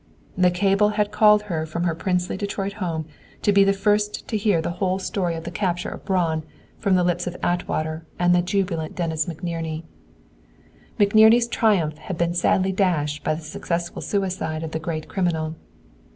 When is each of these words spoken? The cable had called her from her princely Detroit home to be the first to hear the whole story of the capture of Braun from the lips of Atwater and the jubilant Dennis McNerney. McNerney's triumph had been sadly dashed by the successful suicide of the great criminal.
The 0.35 0.49
cable 0.49 0.89
had 0.97 1.11
called 1.11 1.43
her 1.43 1.63
from 1.67 1.83
her 1.83 1.93
princely 1.93 2.35
Detroit 2.35 2.73
home 2.81 3.05
to 3.43 3.53
be 3.53 3.63
the 3.63 3.71
first 3.71 4.27
to 4.29 4.35
hear 4.35 4.59
the 4.59 4.71
whole 4.81 4.97
story 4.97 5.35
of 5.35 5.43
the 5.43 5.51
capture 5.51 5.89
of 5.89 6.05
Braun 6.05 6.41
from 6.79 6.95
the 6.95 7.03
lips 7.03 7.27
of 7.27 7.37
Atwater 7.43 8.07
and 8.17 8.33
the 8.33 8.41
jubilant 8.41 8.95
Dennis 8.95 9.27
McNerney. 9.27 9.83
McNerney's 10.99 11.47
triumph 11.47 11.99
had 11.99 12.17
been 12.17 12.33
sadly 12.33 12.71
dashed 12.71 13.23
by 13.23 13.35
the 13.35 13.41
successful 13.43 14.01
suicide 14.01 14.63
of 14.63 14.71
the 14.71 14.79
great 14.79 15.07
criminal. 15.07 15.53